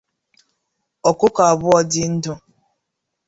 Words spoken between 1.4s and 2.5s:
abụọ dị ndụ